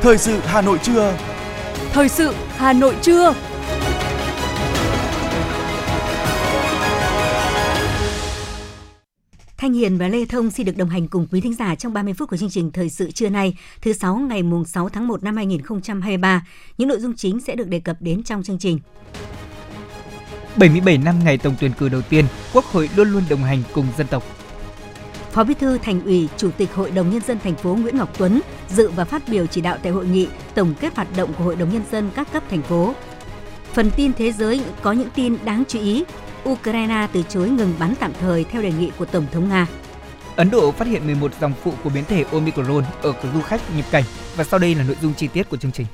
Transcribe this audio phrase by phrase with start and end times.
[0.00, 1.18] Thời sự Hà Nội trưa.
[1.92, 3.34] Thời sự Hà Nội trưa.
[9.56, 12.14] Thanh Hiền và Lê Thông xin được đồng hành cùng quý thính giả trong 30
[12.14, 15.22] phút của chương trình Thời sự trưa nay, thứ 6 ngày mùng 6 tháng 1
[15.22, 16.46] năm 2023.
[16.78, 18.78] Những nội dung chính sẽ được đề cập đến trong chương trình.
[20.56, 23.86] 77 năm ngày tổng tuyển cử đầu tiên, Quốc hội luôn luôn đồng hành cùng
[23.98, 24.35] dân tộc.
[25.36, 28.18] Phó Bí thư Thành ủy, Chủ tịch Hội đồng nhân dân thành phố Nguyễn Ngọc
[28.18, 31.44] Tuấn dự và phát biểu chỉ đạo tại hội nghị tổng kết hoạt động của
[31.44, 32.94] Hội đồng nhân dân các cấp thành phố.
[33.72, 36.04] Phần tin thế giới có những tin đáng chú ý.
[36.48, 39.66] Ukraine từ chối ngừng bắn tạm thời theo đề nghị của Tổng thống Nga.
[40.36, 43.86] Ấn Độ phát hiện 11 dòng phụ của biến thể Omicron ở du khách nhập
[43.90, 44.04] cảnh
[44.36, 45.86] và sau đây là nội dung chi tiết của chương trình.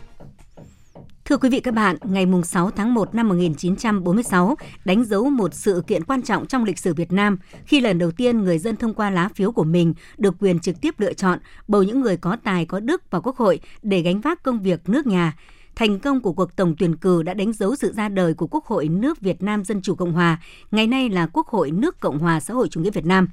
[1.33, 5.83] Thưa quý vị các bạn, ngày 6 tháng 1 năm 1946 đánh dấu một sự
[5.87, 8.95] kiện quan trọng trong lịch sử Việt Nam khi lần đầu tiên người dân thông
[8.95, 12.37] qua lá phiếu của mình được quyền trực tiếp lựa chọn bầu những người có
[12.45, 15.37] tài có đức vào Quốc hội để gánh vác công việc nước nhà.
[15.75, 18.65] Thành công của cuộc tổng tuyển cử đã đánh dấu sự ra đời của Quốc
[18.65, 22.19] hội nước Việt Nam Dân Chủ Cộng Hòa, ngày nay là Quốc hội nước Cộng
[22.19, 23.29] hòa xã hội chủ nghĩa Việt Nam.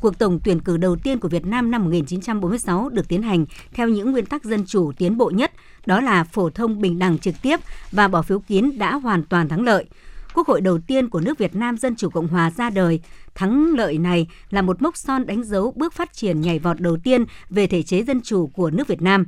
[0.00, 3.88] Cuộc tổng tuyển cử đầu tiên của Việt Nam năm 1946 được tiến hành theo
[3.88, 5.52] những nguyên tắc dân chủ tiến bộ nhất,
[5.88, 7.60] đó là phổ thông bình đẳng trực tiếp
[7.92, 9.84] và bỏ phiếu kín đã hoàn toàn thắng lợi.
[10.34, 13.00] Quốc hội đầu tiên của nước Việt Nam Dân Chủ Cộng Hòa ra đời.
[13.34, 16.96] Thắng lợi này là một mốc son đánh dấu bước phát triển nhảy vọt đầu
[16.96, 19.24] tiên về thể chế dân chủ của nước Việt Nam.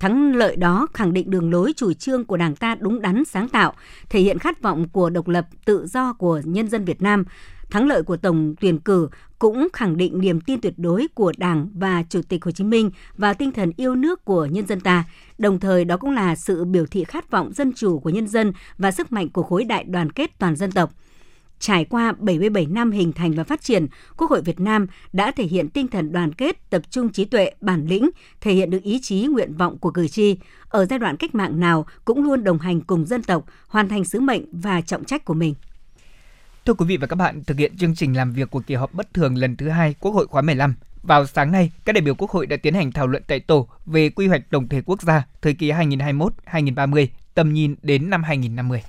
[0.00, 3.48] Thắng lợi đó khẳng định đường lối chủ trương của Đảng ta đúng đắn sáng
[3.48, 3.72] tạo,
[4.08, 7.24] thể hiện khát vọng của độc lập tự do của nhân dân Việt Nam,
[7.70, 9.08] Thắng lợi của tổng tuyển cử
[9.44, 12.90] cũng khẳng định niềm tin tuyệt đối của Đảng và Chủ tịch Hồ Chí Minh
[13.16, 15.04] và tinh thần yêu nước của nhân dân ta.
[15.38, 18.52] Đồng thời đó cũng là sự biểu thị khát vọng dân chủ của nhân dân
[18.78, 20.90] và sức mạnh của khối đại đoàn kết toàn dân tộc.
[21.58, 23.86] Trải qua 77 năm hình thành và phát triển,
[24.16, 27.50] Quốc hội Việt Nam đã thể hiện tinh thần đoàn kết, tập trung trí tuệ,
[27.60, 30.36] bản lĩnh, thể hiện được ý chí, nguyện vọng của cử tri.
[30.68, 34.04] Ở giai đoạn cách mạng nào cũng luôn đồng hành cùng dân tộc, hoàn thành
[34.04, 35.54] sứ mệnh và trọng trách của mình.
[36.66, 38.94] Thưa quý vị và các bạn, thực hiện chương trình làm việc của kỳ họp
[38.94, 42.14] bất thường lần thứ hai Quốc hội khóa 15, vào sáng nay, các đại biểu
[42.14, 45.02] Quốc hội đã tiến hành thảo luận tại tổ về quy hoạch tổng thể quốc
[45.02, 48.82] gia thời kỳ 2021-2030, tầm nhìn đến năm 2050.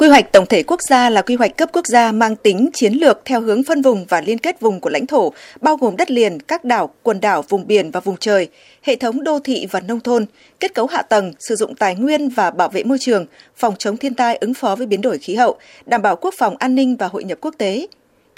[0.00, 2.92] Quy hoạch tổng thể quốc gia là quy hoạch cấp quốc gia mang tính chiến
[2.92, 6.10] lược theo hướng phân vùng và liên kết vùng của lãnh thổ, bao gồm đất
[6.10, 8.48] liền, các đảo, quần đảo, vùng biển và vùng trời,
[8.82, 10.26] hệ thống đô thị và nông thôn,
[10.60, 13.96] kết cấu hạ tầng, sử dụng tài nguyên và bảo vệ môi trường, phòng chống
[13.96, 15.56] thiên tai ứng phó với biến đổi khí hậu,
[15.86, 17.86] đảm bảo quốc phòng an ninh và hội nhập quốc tế,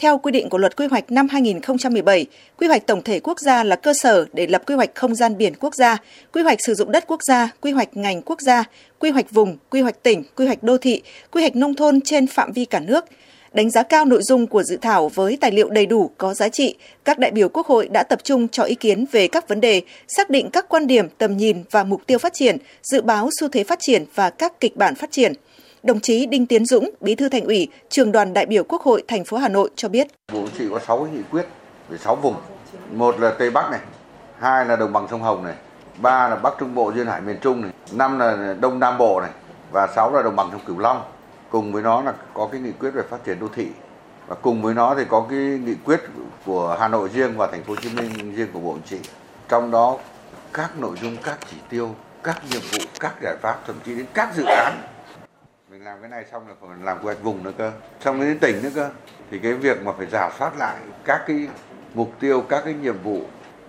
[0.02, 2.26] theo quy định của luật quy hoạch năm 2017,
[2.58, 5.36] quy hoạch tổng thể quốc gia là cơ sở để lập quy hoạch không gian
[5.38, 5.96] biển quốc gia,
[6.32, 8.64] quy hoạch sử dụng đất quốc gia, quy hoạch ngành quốc gia,
[8.98, 12.26] quy hoạch vùng, quy hoạch tỉnh, quy hoạch đô thị, quy hoạch nông thôn trên
[12.26, 13.04] phạm vi cả nước.
[13.52, 16.48] Đánh giá cao nội dung của dự thảo với tài liệu đầy đủ, có giá
[16.48, 16.74] trị,
[17.04, 19.82] các đại biểu Quốc hội đã tập trung cho ý kiến về các vấn đề,
[20.08, 23.48] xác định các quan điểm, tầm nhìn và mục tiêu phát triển, dự báo xu
[23.48, 25.32] thế phát triển và các kịch bản phát triển–
[25.82, 29.02] Đồng chí Đinh Tiến Dũng, Bí thư Thành ủy, Trường đoàn đại biểu Quốc hội
[29.08, 30.06] thành phố Hà Nội cho biết.
[30.32, 31.46] Bộ chỉ có 6 nghị quyết
[31.88, 32.34] về 6 vùng.
[32.90, 33.80] Một là Tây Bắc này,
[34.38, 35.54] hai là đồng bằng sông Hồng này,
[35.98, 39.20] ba là Bắc Trung Bộ duyên hải miền Trung này, năm là Đông Nam Bộ
[39.20, 39.30] này
[39.72, 41.02] và sáu là đồng bằng sông Cửu Long.
[41.50, 43.66] Cùng với nó là có cái nghị quyết về phát triển đô thị
[44.26, 46.00] và cùng với nó thì có cái nghị quyết
[46.46, 49.08] của Hà Nội riêng và thành phố Hồ Chí Minh riêng của Bộ Chính trị.
[49.48, 49.98] Trong đó
[50.52, 54.06] các nội dung, các chỉ tiêu, các nhiệm vụ, các giải pháp thậm chí đến
[54.14, 54.72] các dự án
[55.84, 57.72] làm cái này xong là phải làm quy hoạch vùng nữa cơ.
[58.00, 58.90] Xong đến tỉnh nữa cơ.
[59.30, 61.48] Thì cái việc mà phải giả soát lại các cái
[61.94, 63.20] mục tiêu các cái nhiệm vụ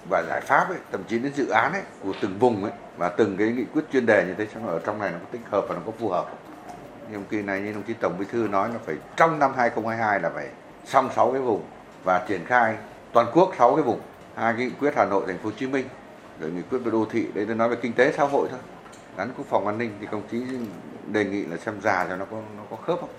[0.10, 3.10] và giải pháp ấy, thậm chí đến dự án ấy của từng vùng ấy và
[3.10, 5.42] từng cái nghị quyết chuyên đề như thế xong ở trong này nó có tích
[5.52, 6.26] hợp và nó có phù hợp.
[7.12, 10.20] Nhiệm kỳ này như đồng chí tổng bí thư nói là phải trong năm 2022
[10.20, 10.48] là phải
[10.86, 11.64] xong 6 cái vùng
[12.04, 12.76] và triển khai
[13.14, 14.00] toàn quốc 6 cái vùng.
[14.36, 15.86] Hai cái nghị quyết Hà Nội thành phố Hồ Chí Minh
[16.40, 17.28] rồi nghị quyết về đô thị.
[17.34, 18.60] Đây tôi nói về kinh tế xã hội thôi
[19.18, 20.44] gắn quốc phòng an ninh thì công chí
[21.08, 23.10] đề nghị là xem già cho nó có nó có khớp không?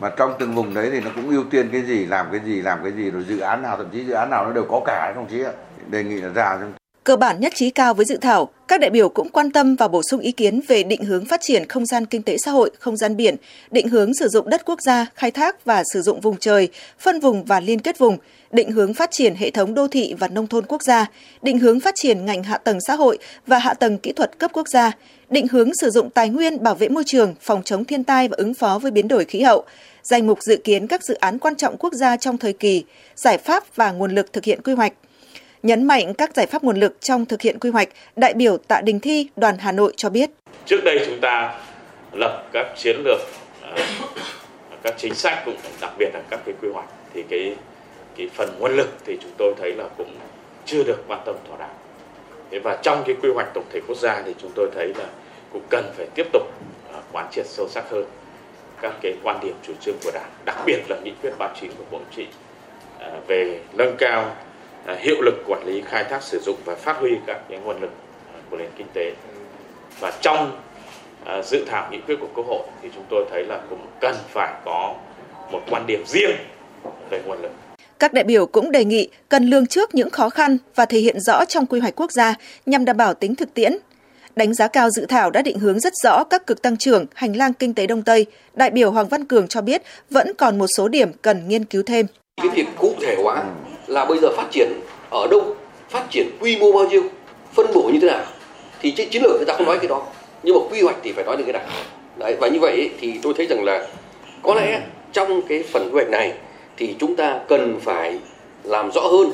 [0.00, 2.62] Mà trong từng vùng đấy thì nó cũng ưu tiên cái gì, làm cái gì,
[2.62, 4.80] làm cái gì, rồi dự án nào, thậm chí dự án nào nó đều có
[4.86, 5.52] cả đấy không chí ạ.
[5.86, 8.90] Đề nghị là già cho Cơ bản nhất trí cao với dự thảo, các đại
[8.90, 11.86] biểu cũng quan tâm và bổ sung ý kiến về định hướng phát triển không
[11.86, 13.36] gian kinh tế xã hội, không gian biển,
[13.70, 16.68] định hướng sử dụng đất quốc gia, khai thác và sử dụng vùng trời,
[16.98, 18.18] phân vùng và liên kết vùng,
[18.50, 21.06] định hướng phát triển hệ thống đô thị và nông thôn quốc gia,
[21.42, 24.50] định hướng phát triển ngành hạ tầng xã hội và hạ tầng kỹ thuật cấp
[24.54, 24.92] quốc gia,
[25.30, 28.34] định hướng sử dụng tài nguyên bảo vệ môi trường, phòng chống thiên tai và
[28.38, 29.64] ứng phó với biến đổi khí hậu,
[30.02, 32.84] danh mục dự kiến các dự án quan trọng quốc gia trong thời kỳ,
[33.16, 34.92] giải pháp và nguồn lực thực hiện quy hoạch.
[35.62, 38.80] Nhấn mạnh các giải pháp nguồn lực trong thực hiện quy hoạch, đại biểu Tạ
[38.80, 40.30] Đình Thi, đoàn Hà Nội cho biết.
[40.66, 41.60] Trước đây chúng ta
[42.12, 43.18] lập các chiến lược,
[43.62, 43.76] à,
[44.82, 47.56] các chính sách cũng đặc biệt là các cái quy hoạch thì cái
[48.16, 50.14] cái phần nguồn lực thì chúng tôi thấy là cũng
[50.64, 51.74] chưa được quan tâm thỏa đáng
[52.50, 55.06] Thế và trong cái quy hoạch tổng thể quốc gia thì chúng tôi thấy là
[55.52, 56.42] cũng cần phải tiếp tục
[56.92, 58.04] à, quán triệt sâu sắc hơn
[58.80, 61.84] các cái quan điểm chủ trương của Đảng, đặc biệt là nghị quyết 39 của
[61.90, 62.32] Bộ Chính trị
[62.98, 64.36] à, về nâng cao
[64.98, 67.90] hiệu lực quản lý khai thác sử dụng và phát huy các cái nguồn lực
[68.50, 69.12] của nền kinh tế.
[70.00, 70.60] Và trong
[71.44, 74.54] dự thảo nghị quyết của Quốc hội thì chúng tôi thấy là cũng cần phải
[74.64, 74.94] có
[75.52, 76.30] một quan điểm riêng
[77.10, 77.50] về nguồn lực.
[77.98, 81.20] Các đại biểu cũng đề nghị cần lường trước những khó khăn và thể hiện
[81.20, 82.34] rõ trong quy hoạch quốc gia
[82.66, 83.72] nhằm đảm bảo tính thực tiễn,
[84.36, 87.36] Đánh giá cao dự thảo đã định hướng rất rõ các cực tăng trưởng, hành
[87.36, 88.26] lang kinh tế Đông Tây.
[88.54, 91.82] Đại biểu Hoàng Văn Cường cho biết vẫn còn một số điểm cần nghiên cứu
[91.82, 92.06] thêm.
[92.36, 93.44] Cái việc cụ thể hóa
[93.90, 95.56] là bây giờ phát triển ở đâu,
[95.88, 97.02] phát triển quy mô bao nhiêu,
[97.52, 98.24] phân bổ như thế nào.
[98.82, 100.02] Thì trên chiến lược người ta không nói cái đó,
[100.42, 101.62] nhưng mà quy hoạch thì phải nói được cái này.
[102.16, 103.86] Đấy, và như vậy thì tôi thấy rằng là
[104.42, 104.80] có lẽ
[105.12, 106.32] trong cái phần quy hoạch này
[106.76, 108.18] thì chúng ta cần phải
[108.64, 109.32] làm rõ hơn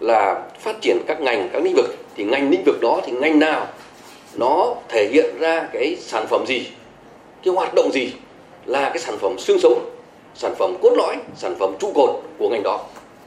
[0.00, 3.38] là phát triển các ngành các lĩnh vực thì ngành lĩnh vực đó thì ngành
[3.38, 3.66] nào
[4.34, 6.66] nó thể hiện ra cái sản phẩm gì
[7.44, 8.12] cái hoạt động gì
[8.66, 9.90] là cái sản phẩm xương sống
[10.34, 12.80] sản phẩm cốt lõi sản phẩm trụ cột của ngành đó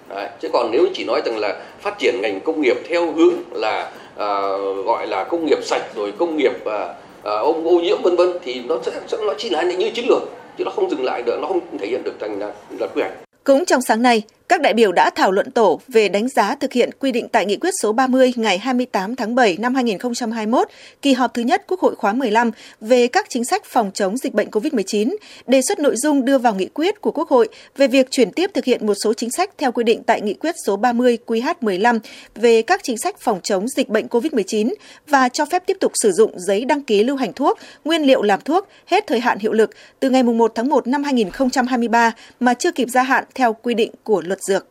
[0.10, 0.28] Đấy.
[0.42, 3.92] chứ còn nếu chỉ nói rằng là phát triển ngành công nghiệp theo hướng là
[4.18, 4.42] à,
[4.86, 6.94] gọi là công nghiệp sạch rồi công nghiệp à,
[7.24, 8.92] à, ô nhiễm vân vân thì nó sẽ
[9.26, 10.22] nó chỉ là như chiến lược
[10.58, 13.02] chứ nó không dừng lại được nó không thể hiện được thành là, là quy
[13.02, 13.14] hoạch
[13.48, 16.74] cũng trong sáng nay, các đại biểu đã thảo luận tổ về đánh giá thực
[16.74, 20.68] hiện quy định tại Nghị quyết số 30 ngày 28 tháng 7 năm 2021,
[21.02, 22.52] kỳ họp thứ nhất Quốc hội khóa 15
[22.82, 25.16] về các chính sách phòng chống dịch bệnh COVID-19,
[25.48, 27.48] đề xuất nội dung đưa vào nghị quyết của Quốc hội
[27.78, 30.34] về việc chuyển tiếp thực hiện một số chính sách theo quy định tại Nghị
[30.34, 32.00] quyết số 30 QH15
[32.36, 34.74] về các chính sách phòng chống dịch bệnh COVID-19
[35.08, 38.22] và cho phép tiếp tục sử dụng giấy đăng ký lưu hành thuốc, nguyên liệu
[38.22, 42.54] làm thuốc hết thời hạn hiệu lực từ ngày 1 tháng 1 năm 2023 mà
[42.54, 44.68] chưa kịp gia hạn theo quy định của luật dược.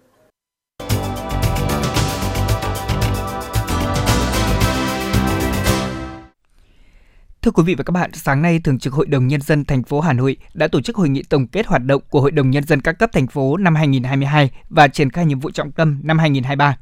[7.47, 9.83] Thưa quý vị và các bạn, sáng nay Thường trực Hội đồng Nhân dân thành
[9.83, 12.51] phố Hà Nội đã tổ chức hội nghị tổng kết hoạt động của Hội đồng
[12.51, 16.01] Nhân dân các cấp thành phố năm 2022 và triển khai nhiệm vụ trọng tâm
[16.03, 16.77] năm 2023.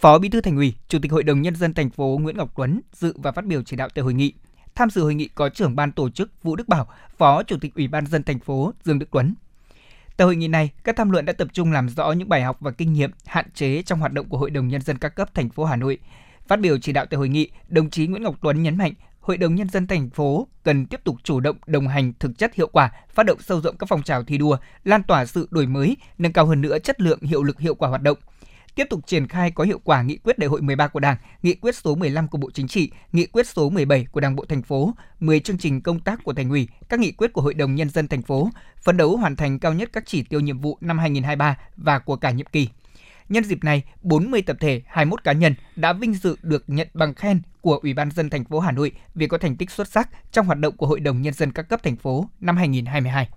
[0.00, 2.52] Phó Bí thư Thành ủy, Chủ tịch Hội đồng Nhân dân thành phố Nguyễn Ngọc
[2.56, 4.32] Tuấn dự và phát biểu chỉ đạo tại hội nghị.
[4.74, 6.88] Tham dự hội nghị có trưởng ban tổ chức Vũ Đức Bảo,
[7.18, 9.34] Phó Chủ tịch Ủy ban dân thành phố Dương Đức Tuấn.
[10.16, 12.56] Tại hội nghị này, các tham luận đã tập trung làm rõ những bài học
[12.60, 15.34] và kinh nghiệm hạn chế trong hoạt động của Hội đồng Nhân dân các cấp
[15.34, 15.98] thành phố Hà Nội.
[16.46, 18.92] Phát biểu chỉ đạo tại hội nghị, đồng chí Nguyễn Ngọc Tuấn nhấn mạnh
[19.22, 22.54] Hội đồng Nhân dân thành phố cần tiếp tục chủ động đồng hành thực chất
[22.54, 25.66] hiệu quả, phát động sâu rộng các phong trào thi đua, lan tỏa sự đổi
[25.66, 28.18] mới, nâng cao hơn nữa chất lượng hiệu lực hiệu quả hoạt động,
[28.74, 31.54] tiếp tục triển khai có hiệu quả nghị quyết đại hội 13 của Đảng, nghị
[31.54, 34.62] quyết số 15 của Bộ Chính trị, nghị quyết số 17 của Đảng bộ thành
[34.62, 37.74] phố, 10 chương trình công tác của thành ủy, các nghị quyết của Hội đồng
[37.74, 38.50] nhân dân thành phố,
[38.82, 42.16] phấn đấu hoàn thành cao nhất các chỉ tiêu nhiệm vụ năm 2023 và của
[42.16, 42.68] cả nhiệm kỳ.
[43.28, 47.14] Nhân dịp này, 40 tập thể, 21 cá nhân đã vinh dự được nhận bằng
[47.14, 50.08] khen của Ủy ban dân thành phố Hà Nội vì có thành tích xuất sắc
[50.32, 53.28] trong hoạt động của Hội đồng nhân dân các cấp thành phố năm 2022.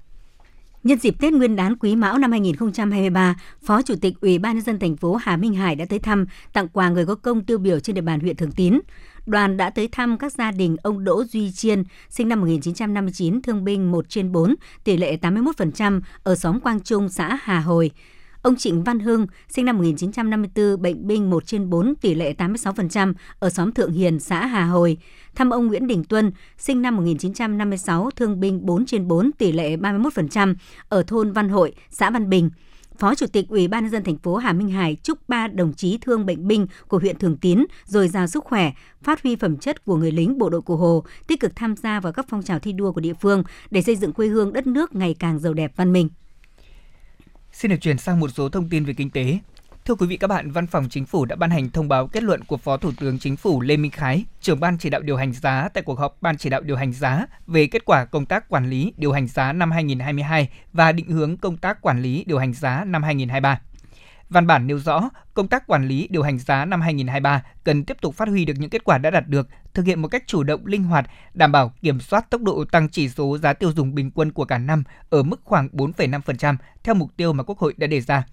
[0.86, 4.64] Nhân dịp Tết Nguyên đán Quý Mão năm 2023, Phó Chủ tịch Ủy ban nhân
[4.64, 7.58] dân thành phố Hà Minh Hải đã tới thăm, tặng quà người có công tiêu
[7.58, 8.80] biểu trên địa bàn huyện Thường Tín.
[9.26, 13.64] Đoàn đã tới thăm các gia đình ông Đỗ Duy Chiên, sinh năm 1959, thương
[13.64, 17.92] binh 1 trên 4, tỷ lệ 81%, ở xóm Quang Trung, xã Hà Hồi,
[18.46, 23.14] Ông Trịnh Văn Hưng, sinh năm 1954, bệnh binh 1 trên 4, tỷ lệ 86%,
[23.40, 24.98] ở xóm Thượng Hiền, xã Hà Hồi.
[25.36, 29.78] Thăm ông Nguyễn Đình Tuân, sinh năm 1956, thương binh 4 trên 4, tỷ lệ
[29.78, 30.56] 31%,
[30.90, 32.50] ở thôn Văn Hội, xã Văn Bình.
[33.00, 35.74] Phó Chủ tịch Ủy ban nhân dân thành phố Hà Minh Hải chúc ba đồng
[35.74, 38.72] chí thương bệnh binh của huyện Thường Tín dồi dào sức khỏe,
[39.04, 42.00] phát huy phẩm chất của người lính bộ đội Cụ Hồ, tích cực tham gia
[42.00, 44.68] vào các phong trào thi đua của địa phương để xây dựng quê hương đất
[44.68, 46.10] nước ngày càng giàu đẹp văn minh.
[47.56, 49.40] Xin được chuyển sang một số thông tin về kinh tế.
[49.86, 52.24] Thưa quý vị các bạn, Văn phòng Chính phủ đã ban hành thông báo kết
[52.24, 55.18] luận của Phó Thủ tướng Chính phủ Lê Minh Khái, trưởng ban chỉ đạo điều
[55.18, 58.26] hành giá tại cuộc họp Ban chỉ đạo điều hành giá về kết quả công
[58.26, 62.24] tác quản lý điều hành giá năm 2022 và định hướng công tác quản lý
[62.28, 63.60] điều hành giá năm 2023.
[64.30, 67.98] Văn bản nêu rõ, công tác quản lý điều hành giá năm 2023 cần tiếp
[68.02, 70.44] tục phát huy được những kết quả đã đạt được, thực hiện một cách chủ
[70.44, 73.96] động linh hoạt, đảm bảo kiểm soát tốc độ tăng chỉ số giá tiêu dùng
[73.96, 77.74] bình quân của cả năm ở mức khoảng 4,5% theo mục tiêu mà Quốc hội
[77.78, 78.24] đã đề ra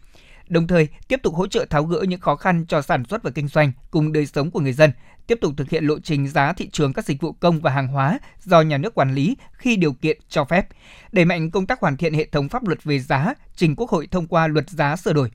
[0.53, 3.31] đồng thời tiếp tục hỗ trợ tháo gỡ những khó khăn cho sản xuất và
[3.31, 4.93] kinh doanh cùng đời sống của người dân,
[5.27, 7.89] tiếp tục thực hiện lộ trình giá thị trường các dịch vụ công và hàng
[7.89, 10.69] hóa do nhà nước quản lý khi điều kiện cho phép,
[11.13, 14.07] đẩy mạnh công tác hoàn thiện hệ thống pháp luật về giá, trình Quốc hội
[14.07, 15.31] thông qua luật giá sửa đổi.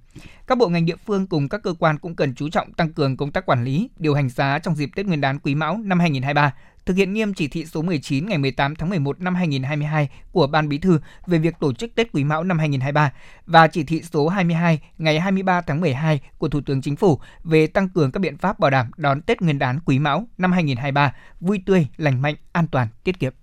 [0.48, 3.18] Các bộ ngành địa phương cùng các cơ quan cũng cần chú trọng tăng cường
[3.18, 6.00] công tác quản lý, điều hành giá trong dịp Tết Nguyên đán Quý Mão năm
[6.00, 6.54] 2023,
[6.88, 10.70] thực hiện nghiêm chỉ thị số 19 ngày 18 tháng 11 năm 2022 của Ban
[10.70, 13.14] Bí thư về việc tổ chức Tết Quý Mão năm 2023
[13.46, 17.68] và chỉ thị số 22 ngày 23 tháng 12 của Thủ tướng Chính phủ về
[17.68, 21.14] tăng cường các biện pháp bảo đảm đón Tết Nguyên đán Quý Mão năm 2023
[21.40, 23.34] vui tươi, lành mạnh, an toàn, tiết kiệm.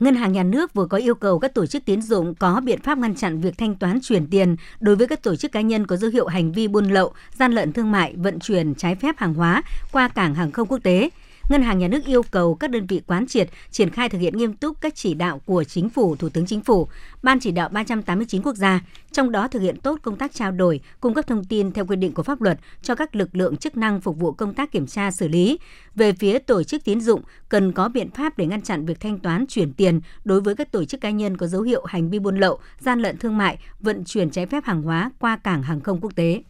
[0.00, 2.80] Ngân hàng Nhà nước vừa có yêu cầu các tổ chức tín dụng có biện
[2.80, 5.86] pháp ngăn chặn việc thanh toán chuyển tiền đối với các tổ chức cá nhân
[5.86, 9.14] có dấu hiệu hành vi buôn lậu, gian lận thương mại, vận chuyển trái phép
[9.18, 9.62] hàng hóa
[9.92, 11.10] qua cảng hàng không quốc tế.
[11.52, 14.36] Ngân hàng Nhà nước yêu cầu các đơn vị quán triệt, triển khai thực hiện
[14.36, 16.88] nghiêm túc các chỉ đạo của Chính phủ, Thủ tướng Chính phủ,
[17.22, 18.80] Ban chỉ đạo 389 quốc gia,
[19.12, 21.96] trong đó thực hiện tốt công tác trao đổi, cung cấp thông tin theo quy
[21.96, 24.86] định của pháp luật cho các lực lượng chức năng phục vụ công tác kiểm
[24.86, 25.58] tra xử lý.
[25.94, 29.18] Về phía tổ chức tín dụng, cần có biện pháp để ngăn chặn việc thanh
[29.18, 32.18] toán chuyển tiền đối với các tổ chức cá nhân có dấu hiệu hành vi
[32.18, 35.80] buôn lậu, gian lận thương mại, vận chuyển trái phép hàng hóa qua cảng hàng
[35.80, 36.42] không quốc tế.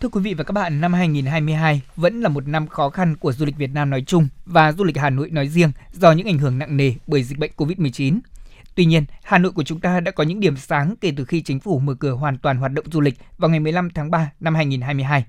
[0.00, 3.32] Thưa quý vị và các bạn, năm 2022 vẫn là một năm khó khăn của
[3.32, 6.26] du lịch Việt Nam nói chung và du lịch Hà Nội nói riêng do những
[6.26, 8.18] ảnh hưởng nặng nề bởi dịch bệnh COVID-19.
[8.74, 11.42] Tuy nhiên, Hà Nội của chúng ta đã có những điểm sáng kể từ khi
[11.42, 14.30] chính phủ mở cửa hoàn toàn hoạt động du lịch vào ngày 15 tháng 3
[14.40, 15.24] năm 2022.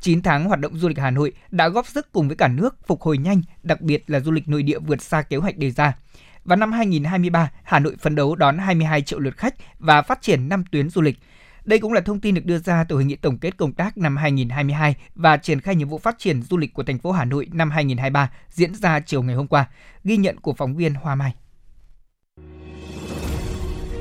[0.00, 2.86] 9 tháng hoạt động du lịch Hà Nội đã góp sức cùng với cả nước
[2.86, 5.70] phục hồi nhanh, đặc biệt là du lịch nội địa vượt xa kế hoạch đề
[5.70, 5.96] ra.
[6.44, 10.48] Và năm 2023, Hà Nội phấn đấu đón 22 triệu lượt khách và phát triển
[10.48, 11.18] 5 tuyến du lịch–
[11.64, 13.98] đây cũng là thông tin được đưa ra từ hội nghị tổng kết công tác
[13.98, 17.24] năm 2022 và triển khai nhiệm vụ phát triển du lịch của thành phố Hà
[17.24, 19.68] Nội năm 2023 diễn ra chiều ngày hôm qua.
[20.04, 21.34] Ghi nhận của phóng viên Hoa Mai.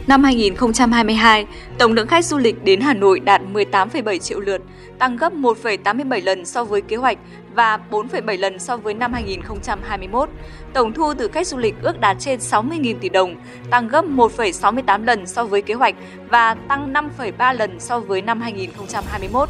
[0.08, 1.46] Năm 2022,
[1.78, 4.62] tổng lượng khách du lịch đến Hà Nội đạt 18,7 triệu lượt,
[5.00, 7.18] tăng gấp 1,87 lần so với kế hoạch
[7.56, 10.30] và 4,7 lần so với năm 2021.
[10.74, 13.36] Tổng thu từ khách du lịch ước đạt trên 60.000 tỷ đồng,
[13.70, 15.96] tăng gấp 1,68 lần so với kế hoạch
[16.30, 19.50] và tăng 5,3 lần so với năm 2021.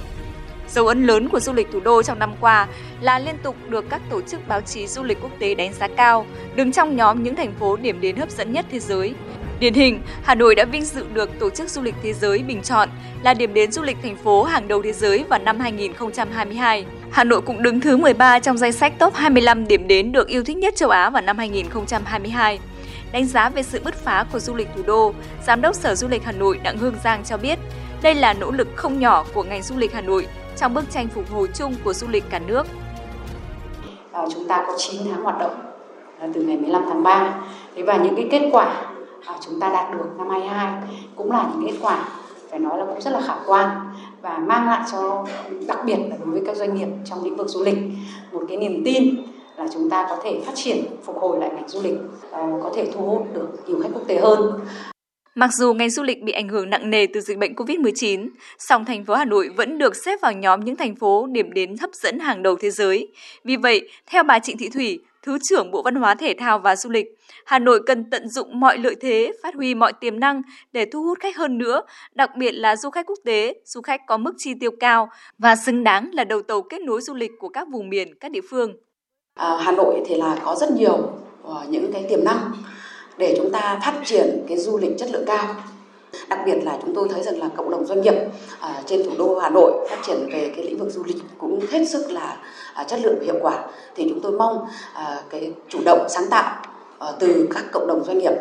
[0.68, 2.68] Dấu ấn lớn của du lịch thủ đô trong năm qua
[3.02, 5.88] là liên tục được các tổ chức báo chí du lịch quốc tế đánh giá
[5.88, 9.14] cao, đứng trong nhóm những thành phố điểm đến hấp dẫn nhất thế giới.
[9.62, 12.62] Điển hình, Hà Nội đã vinh dự được Tổ chức Du lịch Thế giới bình
[12.62, 12.90] chọn
[13.24, 16.86] là điểm đến du lịch thành phố hàng đầu thế giới vào năm 2022.
[17.12, 20.44] Hà Nội cũng đứng thứ 13 trong danh sách top 25 điểm đến được yêu
[20.44, 22.60] thích nhất châu Á vào năm 2022.
[23.12, 25.14] Đánh giá về sự bứt phá của du lịch thủ đô,
[25.48, 27.60] Giám đốc Sở Du lịch Hà Nội Đặng Hương Giang cho biết,
[28.02, 30.28] đây là nỗ lực không nhỏ của ngành du lịch Hà Nội
[30.58, 32.68] trong bức tranh phục hồi chung của du lịch cả nước.
[34.12, 35.56] À, chúng ta có 9 tháng hoạt động
[36.20, 37.34] à, từ ngày 15 tháng 3.
[37.76, 38.91] Thế và những cái kết quả
[39.46, 40.82] chúng ta đạt được năm 22
[41.16, 42.10] cũng là những kết quả
[42.50, 43.70] phải nói là cũng rất là khả quan
[44.22, 45.26] và mang lại cho
[45.68, 47.78] đặc biệt là đối với các doanh nghiệp trong lĩnh vực du lịch
[48.32, 49.16] một cái niềm tin
[49.58, 51.98] là chúng ta có thể phát triển phục hồi lại ngành du lịch
[52.32, 54.60] ờ, có thể thu hút được nhiều khách quốc tế hơn
[55.36, 58.86] Mặc dù ngành du lịch bị ảnh hưởng nặng nề từ dịch bệnh COVID-19, song
[58.86, 61.90] thành phố Hà Nội vẫn được xếp vào nhóm những thành phố điểm đến hấp
[61.94, 63.08] dẫn hàng đầu thế giới.
[63.44, 66.76] Vì vậy, theo bà Trịnh Thị Thủy, Thứ trưởng Bộ Văn hóa Thể thao và
[66.76, 67.06] Du lịch,
[67.46, 71.04] Hà Nội cần tận dụng mọi lợi thế, phát huy mọi tiềm năng để thu
[71.04, 71.82] hút khách hơn nữa,
[72.14, 75.56] đặc biệt là du khách quốc tế, du khách có mức chi tiêu cao và
[75.56, 78.42] xứng đáng là đầu tàu kết nối du lịch của các vùng miền, các địa
[78.50, 78.74] phương.
[79.36, 81.12] À, Hà Nội thì là có rất nhiều
[81.44, 82.52] ờ, những cái tiềm năng
[83.18, 85.56] để chúng ta phát triển cái du lịch chất lượng cao
[86.32, 88.14] đặc biệt là chúng tôi thấy rằng là cộng đồng doanh nghiệp
[88.60, 91.60] à, trên thủ đô Hà Nội phát triển về cái lĩnh vực du lịch cũng
[91.72, 92.38] hết sức là
[92.74, 93.66] à, chất lượng và hiệu quả.
[93.96, 96.62] Thì chúng tôi mong à, cái chủ động sáng tạo
[97.00, 98.34] à, từ các cộng đồng doanh nghiệp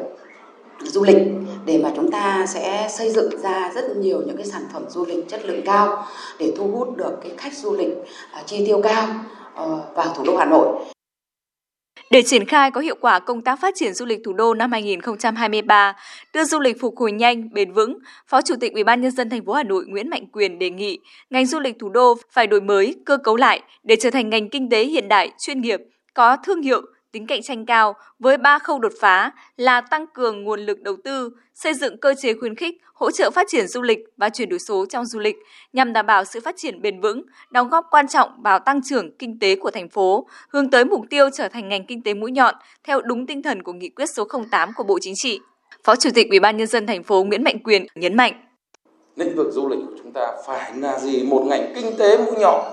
[0.83, 1.17] du lịch
[1.65, 5.07] để mà chúng ta sẽ xây dựng ra rất nhiều những cái sản phẩm du
[5.07, 6.07] lịch chất lượng cao
[6.39, 7.91] để thu hút được cái khách du lịch
[8.33, 9.07] à, chi tiêu cao
[9.55, 10.67] à, vào thủ đô Hà Nội
[12.11, 14.73] để triển khai có hiệu quả công tác phát triển du lịch thủ đô năm
[14.73, 15.97] 2023,
[16.35, 19.31] đưa du lịch phục hồi nhanh, bền vững, Phó Chủ tịch Ủy ban nhân dân
[19.31, 20.99] thành phố Hà Nội Nguyễn Mạnh Quyền đề nghị
[21.31, 24.49] ngành du lịch thủ đô phải đổi mới, cơ cấu lại để trở thành ngành
[24.49, 25.81] kinh tế hiện đại, chuyên nghiệp,
[26.15, 30.45] có thương hiệu, tính cạnh tranh cao với ba khâu đột phá là tăng cường
[30.45, 33.83] nguồn lực đầu tư, xây dựng cơ chế khuyến khích, hỗ trợ phát triển du
[33.83, 35.37] lịch và chuyển đổi số trong du lịch
[35.73, 39.17] nhằm đảm bảo sự phát triển bền vững, đóng góp quan trọng vào tăng trưởng
[39.17, 42.31] kinh tế của thành phố, hướng tới mục tiêu trở thành ngành kinh tế mũi
[42.31, 45.41] nhọn theo đúng tinh thần của nghị quyết số 08 của Bộ Chính trị.
[45.85, 48.33] Phó Chủ tịch Ủy ban nhân dân thành phố Nguyễn Mạnh Quyền nhấn mạnh:
[49.17, 52.37] Lĩnh vực du lịch của chúng ta phải là gì một ngành kinh tế mũi
[52.39, 52.65] nhọn.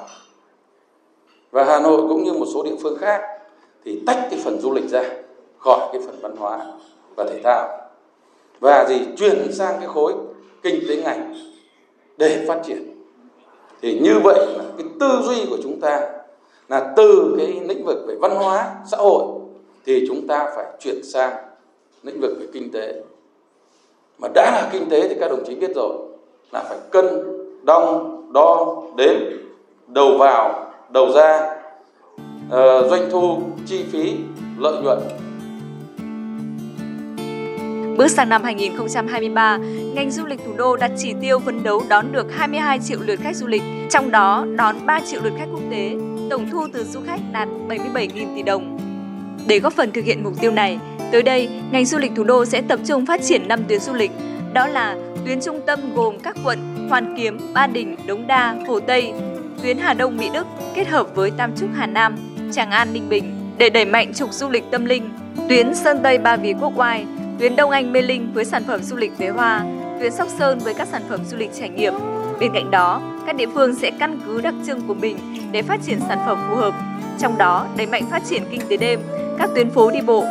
[1.52, 3.22] Và Hà Nội cũng như một số địa phương khác
[3.88, 5.04] thì tách cái phần du lịch ra,
[5.58, 6.66] khỏi cái phần văn hóa
[7.16, 7.68] và thể thao.
[8.60, 9.06] Và gì?
[9.18, 10.14] Chuyển sang cái khối
[10.64, 11.36] kinh tế ngành
[12.18, 13.06] để phát triển.
[13.82, 16.10] Thì như vậy là cái tư duy của chúng ta
[16.70, 19.24] là từ cái lĩnh vực về văn hóa, xã hội
[19.86, 21.36] thì chúng ta phải chuyển sang
[22.04, 23.02] lĩnh vực về kinh tế.
[24.20, 25.94] Mà đã là kinh tế thì các đồng chí biết rồi,
[26.52, 27.06] là phải cân,
[27.64, 29.16] đong, đo, đếm,
[29.88, 31.57] đầu vào, đầu ra
[32.50, 34.18] Ờ, doanh thu chi phí
[34.58, 35.00] lợi nhuận
[37.98, 39.58] Bước sang năm 2023,
[39.96, 43.20] ngành du lịch thủ đô đặt chỉ tiêu phấn đấu đón được 22 triệu lượt
[43.20, 45.96] khách du lịch, trong đó đón 3 triệu lượt khách quốc tế,
[46.30, 48.78] tổng thu từ du khách đạt 77.000 tỷ đồng.
[49.48, 50.80] Để góp phần thực hiện mục tiêu này,
[51.12, 53.94] tới đây, ngành du lịch thủ đô sẽ tập trung phát triển 5 tuyến du
[53.94, 54.12] lịch,
[54.54, 58.80] đó là tuyến trung tâm gồm các quận Hoàn Kiếm, Ba Đình, Đống Đa, Hồ
[58.80, 59.14] Tây,
[59.64, 62.16] tuyến Hà Đông Mỹ Đức kết hợp với Tam Trúc Hà Nam,
[62.52, 65.10] Tràng An Ninh Bình để đẩy mạnh trục du lịch tâm linh,
[65.50, 67.06] tuyến Sơn Tây Ba Vì Quốc Oai,
[67.40, 69.66] tuyến Đông Anh Mê Linh với sản phẩm du lịch vé hoa,
[70.00, 71.94] tuyến Sóc Sơn với các sản phẩm du lịch trải nghiệm.
[72.40, 75.18] Bên cạnh đó, các địa phương sẽ căn cứ đặc trưng của mình
[75.52, 76.74] để phát triển sản phẩm phù hợp.
[77.20, 79.00] Trong đó, đẩy mạnh phát triển kinh tế đêm,
[79.38, 80.26] các tuyến phố đi bộ.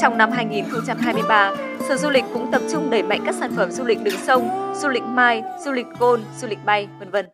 [0.00, 1.54] Trong năm 2023,
[1.88, 4.74] Sở Du lịch cũng tập trung đẩy mạnh các sản phẩm du lịch đường sông,
[4.74, 7.33] du lịch mai, du lịch côn, du lịch bay, vân vân.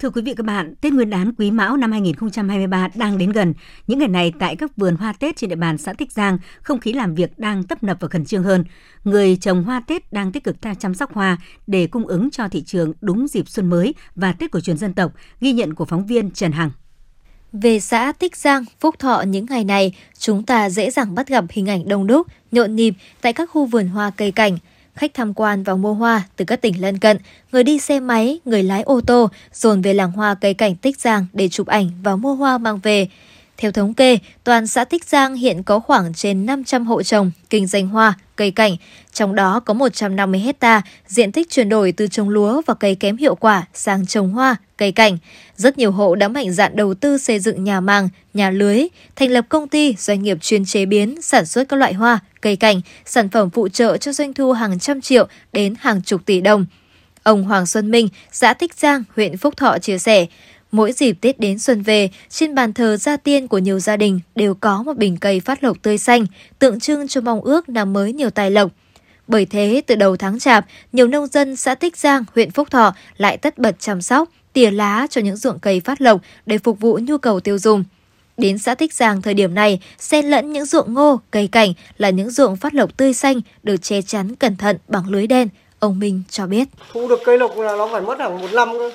[0.00, 3.54] Thưa quý vị các bạn, Tết Nguyên đán Quý Mão năm 2023 đang đến gần.
[3.86, 6.80] Những ngày này tại các vườn hoa Tết trên địa bàn xã Tích Giang, không
[6.80, 8.64] khí làm việc đang tấp nập và khẩn trương hơn.
[9.04, 12.62] Người trồng hoa Tết đang tích cực chăm sóc hoa để cung ứng cho thị
[12.62, 16.06] trường đúng dịp xuân mới và Tết cổ truyền dân tộc, ghi nhận của phóng
[16.06, 16.70] viên Trần Hằng.
[17.52, 21.44] Về xã Tích Giang, Phúc Thọ những ngày này, chúng ta dễ dàng bắt gặp
[21.50, 24.58] hình ảnh đông đúc, nhộn nhịp tại các khu vườn hoa cây cảnh–
[24.98, 27.18] khách tham quan và mua hoa từ các tỉnh lân cận,
[27.52, 31.00] người đi xe máy, người lái ô tô dồn về làng hoa cây cảnh Tích
[31.00, 33.08] Giang để chụp ảnh và mua hoa mang về.
[33.56, 37.66] Theo thống kê, toàn xã Tích Giang hiện có khoảng trên 500 hộ trồng, kinh
[37.66, 38.76] doanh hoa, cây cảnh,
[39.12, 43.16] trong đó có 150 hecta diện tích chuyển đổi từ trồng lúa và cây kém
[43.16, 45.18] hiệu quả sang trồng hoa, cây cảnh.
[45.56, 48.86] Rất nhiều hộ đã mạnh dạn đầu tư xây dựng nhà màng, nhà lưới,
[49.16, 52.56] thành lập công ty, doanh nghiệp chuyên chế biến, sản xuất các loại hoa, cây
[52.56, 56.40] cảnh, sản phẩm phụ trợ cho doanh thu hàng trăm triệu đến hàng chục tỷ
[56.40, 56.66] đồng.
[57.22, 60.26] Ông Hoàng Xuân Minh, xã Tích Giang, huyện Phúc Thọ chia sẻ,
[60.72, 64.20] Mỗi dịp Tết đến xuân về, trên bàn thờ gia tiên của nhiều gia đình
[64.34, 66.26] đều có một bình cây phát lộc tươi xanh,
[66.58, 68.70] tượng trưng cho mong ước năm mới nhiều tài lộc.
[69.26, 72.94] Bởi thế, từ đầu tháng chạp, nhiều nông dân xã Tích Giang, huyện Phúc Thọ
[73.16, 76.80] lại tất bật chăm sóc, tỉa lá cho những ruộng cây phát lộc để phục
[76.80, 77.84] vụ nhu cầu tiêu dùng.
[78.38, 82.10] Đến xã Tích Giang thời điểm này, xen lẫn những ruộng ngô, cây cảnh là
[82.10, 85.48] những ruộng phát lộc tươi xanh được che chắn cẩn thận bằng lưới đen,
[85.78, 86.68] ông Minh cho biết.
[86.92, 88.90] Thu được cây lộc là nó phải mất hàng một năm cơ.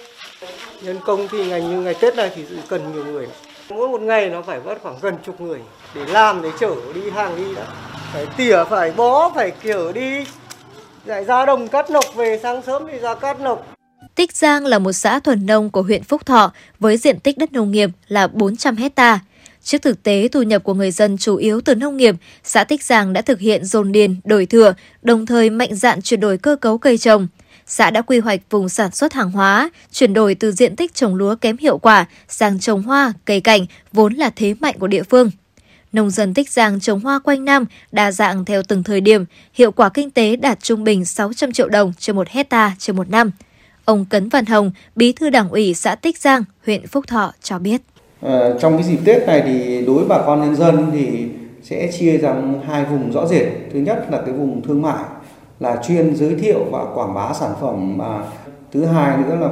[0.84, 3.28] Nhân công thì ngày như ngày Tết này thì cần nhiều người.
[3.70, 5.60] Mỗi một ngày nó phải mất khoảng gần chục người
[5.96, 7.66] để làm để chở đi hàng đi đã.
[8.14, 10.26] Phải tỉa, phải bó, phải kiểu đi
[11.06, 13.68] lại ra đồng cắt nọc về sáng sớm thì ra cắt nọc.
[14.16, 17.54] Tích Giang là một xã thuần nông của huyện Phúc Thọ với diện tích đất
[17.54, 19.20] nông nghiệp là 400 hecta.
[19.64, 22.84] Trước thực tế thu nhập của người dân chủ yếu từ nông nghiệp, xã Tích
[22.84, 26.56] Giang đã thực hiện dồn điền, đổi thừa, đồng thời mạnh dạn chuyển đổi cơ
[26.56, 27.28] cấu cây trồng–
[27.66, 31.16] xã đã quy hoạch vùng sản xuất hàng hóa, chuyển đổi từ diện tích trồng
[31.16, 35.04] lúa kém hiệu quả sang trồng hoa, cây cảnh, vốn là thế mạnh của địa
[35.04, 35.32] phương.
[35.94, 39.72] Nông dân Tích Giang trồng hoa quanh năm, đa dạng theo từng thời điểm, hiệu
[39.72, 43.32] quả kinh tế đạt trung bình 600 triệu đồng trên một hecta trên một năm.
[43.86, 47.60] Ông Cấn Văn Hồng, bí thư đảng ủy xã Tích Giang, huyện Phúc Thọ cho
[47.60, 47.82] biết.
[48.24, 51.28] Ờ, trong cái dịp Tết này thì đối với bà con nhân dân thì
[51.64, 53.48] sẽ chia ra hai vùng rõ rệt.
[53.74, 55.04] Thứ nhất là cái vùng thương mại
[55.60, 58.24] là chuyên giới thiệu và quảng bá sản phẩm, mà
[58.72, 59.50] thứ hai nữa là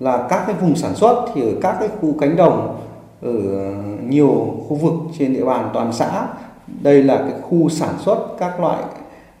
[0.00, 2.80] là các cái vùng sản xuất thì ở các cái khu cánh đồng
[3.22, 3.32] ở
[4.08, 6.26] nhiều khu vực trên địa bàn toàn xã
[6.82, 8.82] đây là cái khu sản xuất các loại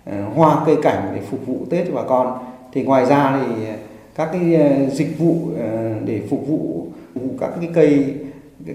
[0.04, 2.38] ờ, hoa cây cảnh để phục vụ Tết cho bà con
[2.72, 3.64] thì ngoài ra thì
[4.14, 5.36] các cái ờ, dịch vụ
[6.04, 6.86] để phục vụ
[7.40, 8.14] các cái cây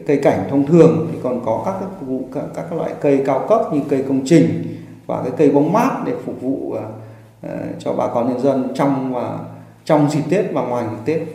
[0.08, 3.24] cây cảnh thông thường thì còn có các cái phục vụ các, các loại cây
[3.26, 6.78] cao cấp như cây công trình và cái cây bóng mát để phục vụ
[7.44, 9.40] uh, cho bà con nhân dân trong và
[9.86, 11.28] trong dịp Tết và ngoài dịp Tết.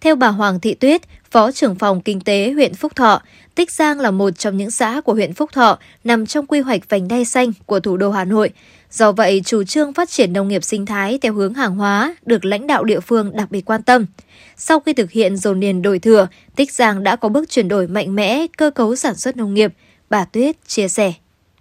[0.00, 3.22] Theo bà Hoàng Thị Tuyết, Phó trưởng phòng Kinh tế huyện Phúc Thọ,
[3.54, 6.88] Tích Giang là một trong những xã của huyện Phúc Thọ nằm trong quy hoạch
[6.88, 8.50] vành đai xanh của thủ đô Hà Nội.
[8.92, 12.44] Do vậy, chủ trương phát triển nông nghiệp sinh thái theo hướng hàng hóa được
[12.44, 14.06] lãnh đạo địa phương đặc biệt quan tâm.
[14.56, 17.86] Sau khi thực hiện dồn điền đổi thừa, Tích Giang đã có bước chuyển đổi
[17.88, 19.74] mạnh mẽ cơ cấu sản xuất nông nghiệp.
[20.10, 21.12] Bà Tuyết chia sẻ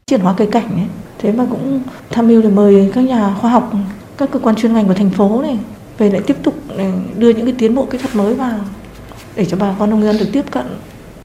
[0.07, 0.85] chuyển hóa cây cảnh ấy.
[1.19, 3.73] Thế mà cũng tham mưu để mời các nhà khoa học,
[4.17, 5.57] các cơ quan chuyên ngành của thành phố này
[5.97, 6.55] về lại tiếp tục
[7.17, 8.59] đưa những cái tiến bộ kỹ thuật mới vào
[9.35, 10.65] để cho bà con nông dân được tiếp cận.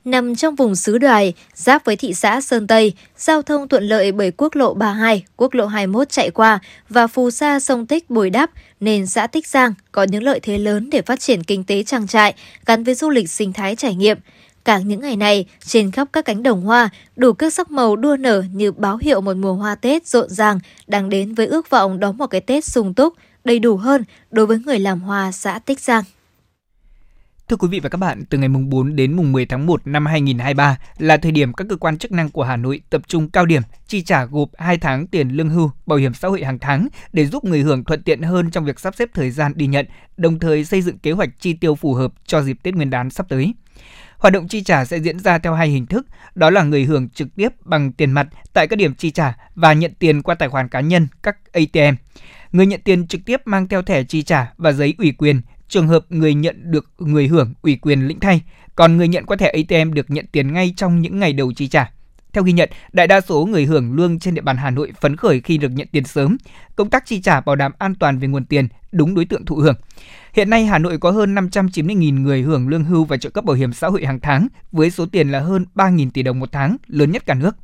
[0.06, 4.12] Nằm trong vùng xứ đoài, giáp với thị xã Sơn Tây, giao thông thuận lợi
[4.12, 8.30] bởi quốc lộ 32, quốc lộ 21 chạy qua và phù sa sông Tích bồi
[8.30, 11.82] đắp, nên xã Tích Giang có những lợi thế lớn để phát triển kinh tế
[11.82, 12.34] trang trại
[12.66, 14.18] gắn với du lịch sinh thái trải nghiệm.
[14.64, 18.16] Cả những ngày này, trên khắp các cánh đồng hoa, đủ các sắc màu đua
[18.16, 22.00] nở như báo hiệu một mùa hoa Tết rộn ràng đang đến với ước vọng
[22.00, 23.14] đón một cái Tết sung túc,
[23.44, 26.04] đầy đủ hơn đối với người làm hoa xã Tích Giang.
[27.48, 29.86] Thưa quý vị và các bạn, từ ngày mùng 4 đến mùng 10 tháng 1
[29.86, 33.30] năm 2023 là thời điểm các cơ quan chức năng của Hà Nội tập trung
[33.30, 36.58] cao điểm chi trả gộp 2 tháng tiền lương hưu, bảo hiểm xã hội hàng
[36.58, 39.66] tháng để giúp người hưởng thuận tiện hơn trong việc sắp xếp thời gian đi
[39.66, 42.90] nhận, đồng thời xây dựng kế hoạch chi tiêu phù hợp cho dịp Tết Nguyên
[42.90, 43.54] đán sắp tới.
[44.18, 47.08] Hoạt động chi trả sẽ diễn ra theo hai hình thức, đó là người hưởng
[47.08, 50.48] trực tiếp bằng tiền mặt tại các điểm chi trả và nhận tiền qua tài
[50.48, 51.96] khoản cá nhân, các ATM.
[52.52, 55.88] Người nhận tiền trực tiếp mang theo thẻ chi trả và giấy ủy quyền, trường
[55.88, 58.42] hợp người nhận được người hưởng ủy quyền lĩnh thay,
[58.74, 61.68] còn người nhận qua thẻ ATM được nhận tiền ngay trong những ngày đầu chi
[61.68, 61.90] trả.
[62.32, 65.16] Theo ghi nhận, đại đa số người hưởng lương trên địa bàn Hà Nội phấn
[65.16, 66.36] khởi khi được nhận tiền sớm.
[66.76, 69.56] Công tác chi trả bảo đảm an toàn về nguồn tiền, đúng đối tượng thụ
[69.56, 69.76] hưởng.
[70.32, 73.56] Hiện nay Hà Nội có hơn 590.000 người hưởng lương hưu và trợ cấp bảo
[73.56, 76.76] hiểm xã hội hàng tháng với số tiền là hơn 3.000 tỷ đồng một tháng,
[76.86, 77.56] lớn nhất cả nước.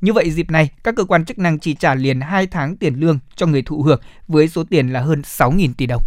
[0.00, 2.94] Như vậy dịp này, các cơ quan chức năng chi trả liền 2 tháng tiền
[2.94, 6.02] lương cho người thụ hưởng với số tiền là hơn 6.000 tỷ đồng.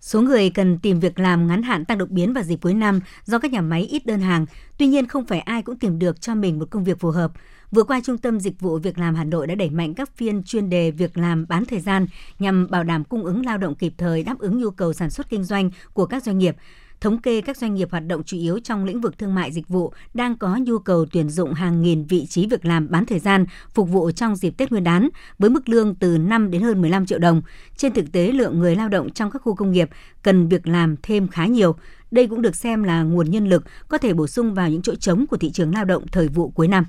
[0.00, 3.00] Số người cần tìm việc làm ngắn hạn tăng đột biến vào dịp cuối năm
[3.24, 4.46] do các nhà máy ít đơn hàng.
[4.78, 7.32] Tuy nhiên, không phải ai cũng tìm được cho mình một công việc phù hợp.
[7.70, 10.42] Vừa qua, Trung tâm Dịch vụ Việc làm Hà Nội đã đẩy mạnh các phiên
[10.42, 12.06] chuyên đề việc làm bán thời gian
[12.38, 15.30] nhằm bảo đảm cung ứng lao động kịp thời đáp ứng nhu cầu sản xuất
[15.30, 16.56] kinh doanh của các doanh nghiệp
[17.00, 19.68] thống kê các doanh nghiệp hoạt động chủ yếu trong lĩnh vực thương mại dịch
[19.68, 23.18] vụ đang có nhu cầu tuyển dụng hàng nghìn vị trí việc làm bán thời
[23.18, 26.80] gian phục vụ trong dịp Tết Nguyên đán với mức lương từ 5 đến hơn
[26.80, 27.42] 15 triệu đồng.
[27.76, 29.90] Trên thực tế, lượng người lao động trong các khu công nghiệp
[30.22, 31.76] cần việc làm thêm khá nhiều.
[32.10, 34.94] Đây cũng được xem là nguồn nhân lực có thể bổ sung vào những chỗ
[34.94, 36.86] trống của thị trường lao động thời vụ cuối năm.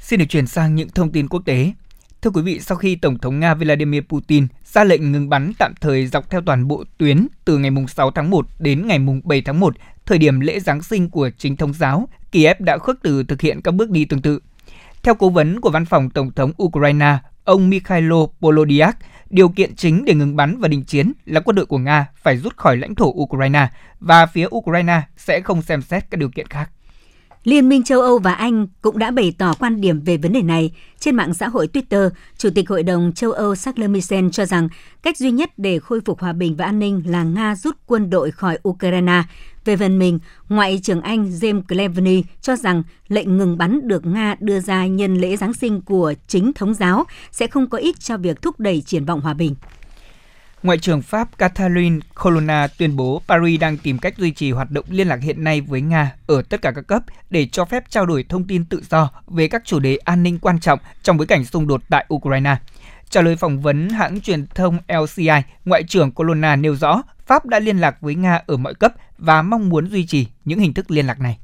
[0.00, 1.72] Xin được chuyển sang những thông tin quốc tế.
[2.26, 5.74] Thưa quý vị, sau khi Tổng thống Nga Vladimir Putin ra lệnh ngừng bắn tạm
[5.80, 9.60] thời dọc theo toàn bộ tuyến từ ngày 6 tháng 1 đến ngày 7 tháng
[9.60, 9.74] 1,
[10.06, 13.60] thời điểm lễ Giáng sinh của chính thống giáo, Kiev đã khước từ thực hiện
[13.62, 14.40] các bước đi tương tự.
[15.02, 18.96] Theo cố vấn của văn phòng Tổng thống Ukraine, ông Mikhailo Polodiak,
[19.30, 22.36] điều kiện chính để ngừng bắn và đình chiến là quân đội của Nga phải
[22.36, 23.68] rút khỏi lãnh thổ Ukraine
[24.00, 26.70] và phía Ukraine sẽ không xem xét các điều kiện khác.
[27.46, 30.42] Liên minh châu Âu và Anh cũng đã bày tỏ quan điểm về vấn đề
[30.42, 30.72] này.
[30.98, 34.68] Trên mạng xã hội Twitter, Chủ tịch Hội đồng châu Âu Charles Michel cho rằng
[35.02, 38.10] cách duy nhất để khôi phục hòa bình và an ninh là Nga rút quân
[38.10, 39.22] đội khỏi Ukraine.
[39.64, 44.36] Về phần mình, Ngoại trưởng Anh James Cleverly cho rằng lệnh ngừng bắn được Nga
[44.40, 48.16] đưa ra nhân lễ Giáng sinh của chính thống giáo sẽ không có ích cho
[48.16, 49.54] việc thúc đẩy triển vọng hòa bình.
[50.62, 54.84] Ngoại trưởng Pháp Catherine Colonna tuyên bố Paris đang tìm cách duy trì hoạt động
[54.88, 58.06] liên lạc hiện nay với Nga ở tất cả các cấp để cho phép trao
[58.06, 61.26] đổi thông tin tự do về các chủ đề an ninh quan trọng trong bối
[61.26, 62.56] cảnh xung đột tại Ukraine.
[63.10, 65.28] Trả lời phỏng vấn hãng truyền thông LCI,
[65.64, 69.42] Ngoại trưởng Colonna nêu rõ Pháp đã liên lạc với Nga ở mọi cấp và
[69.42, 71.38] mong muốn duy trì những hình thức liên lạc này.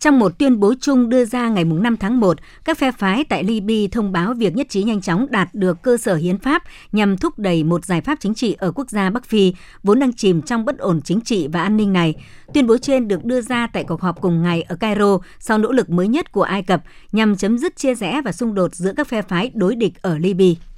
[0.00, 3.44] Trong một tuyên bố chung đưa ra ngày 5 tháng 1, các phe phái tại
[3.44, 7.16] Libya thông báo việc nhất trí nhanh chóng đạt được cơ sở hiến pháp nhằm
[7.16, 10.42] thúc đẩy một giải pháp chính trị ở quốc gia Bắc Phi, vốn đang chìm
[10.42, 12.14] trong bất ổn chính trị và an ninh này.
[12.54, 15.72] Tuyên bố trên được đưa ra tại cuộc họp cùng ngày ở Cairo sau nỗ
[15.72, 16.82] lực mới nhất của Ai Cập
[17.12, 20.18] nhằm chấm dứt chia rẽ và xung đột giữa các phe phái đối địch ở
[20.18, 20.69] Libya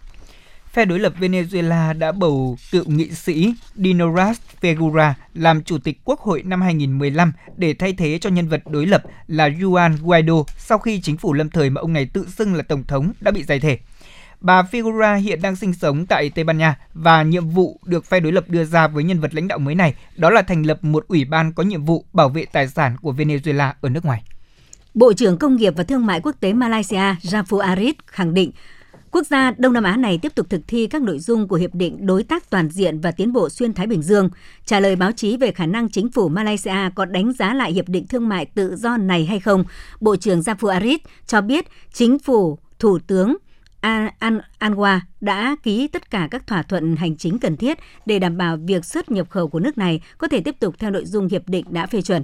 [0.73, 6.21] phe đối lập Venezuela đã bầu cựu nghị sĩ Dinoras Fegura làm chủ tịch quốc
[6.21, 10.79] hội năm 2015 để thay thế cho nhân vật đối lập là Juan Guaido sau
[10.79, 13.43] khi chính phủ lâm thời mà ông này tự xưng là tổng thống đã bị
[13.43, 13.79] giải thể.
[14.41, 18.21] Bà Figura hiện đang sinh sống tại Tây Ban Nha và nhiệm vụ được phe
[18.21, 20.85] đối lập đưa ra với nhân vật lãnh đạo mới này đó là thành lập
[20.85, 24.23] một ủy ban có nhiệm vụ bảo vệ tài sản của Venezuela ở nước ngoài.
[24.95, 28.53] Bộ trưởng Công nghiệp và Thương mại Quốc tế Malaysia Rafu Arif khẳng định
[29.13, 31.75] Quốc gia Đông Nam Á này tiếp tục thực thi các nội dung của Hiệp
[31.75, 34.31] định Đối tác Toàn diện và Tiến bộ Xuyên Thái Bình Dương.
[34.65, 37.89] Trả lời báo chí về khả năng chính phủ Malaysia có đánh giá lại Hiệp
[37.89, 39.65] định Thương mại Tự do này hay không,
[40.01, 43.37] Bộ trưởng Jafu Arif cho biết chính phủ, Thủ tướng
[43.81, 48.37] An Anwa đã ký tất cả các thỏa thuận hành chính cần thiết để đảm
[48.37, 51.29] bảo việc xuất nhập khẩu của nước này có thể tiếp tục theo nội dung
[51.29, 52.23] hiệp định đã phê chuẩn.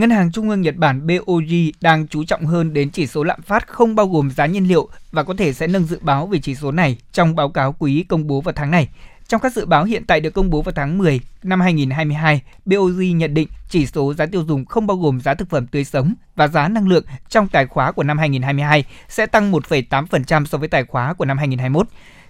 [0.00, 3.42] Ngân hàng Trung ương Nhật Bản BOJ đang chú trọng hơn đến chỉ số lạm
[3.42, 6.38] phát không bao gồm giá nhiên liệu và có thể sẽ nâng dự báo về
[6.38, 8.88] chỉ số này trong báo cáo quý công bố vào tháng này.
[9.28, 13.16] Trong các dự báo hiện tại được công bố vào tháng 10 năm 2022, BOJ
[13.16, 16.14] nhận định chỉ số giá tiêu dùng không bao gồm giá thực phẩm tươi sống
[16.36, 20.68] và giá năng lượng trong tài khóa của năm 2022 sẽ tăng 1,8% so với
[20.68, 21.86] tài khóa của năm 2021.